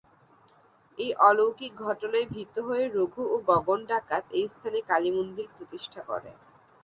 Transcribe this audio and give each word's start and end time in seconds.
এই 0.97 1.11
অলৌকিক 1.21 1.73
ঘটনায় 1.85 2.27
ভীত 2.27 2.55
হয়ে 2.67 2.85
রঘু 2.89 3.23
ও 3.25 3.45
গগন 3.49 3.79
ডাকাত 3.89 4.23
এই 4.31 4.45
স্থানে 4.53 4.79
কালীমন্দির 4.89 5.47
প্রতিষ্ঠা 5.55 6.01
করে। 6.09 6.31